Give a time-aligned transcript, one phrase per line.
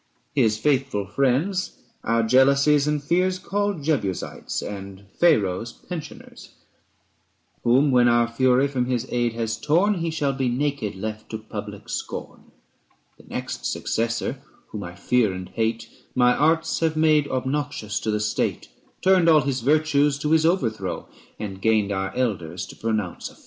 [0.33, 6.55] His faithful friends our jealousies and fears Gall Jebusites and Pharaoh's pensioners,
[7.63, 11.37] Whom when our fury from his aid has torn, He shall be naked left to
[11.37, 12.45] public scorn.
[13.19, 18.09] 400 The next successor, whom I fear and hate, My arts have made obnoxious to
[18.09, 18.69] the State,
[19.03, 21.07] Turned all his virtues to his overthrow,
[21.37, 23.39] And gained our elders to pronounce a foe.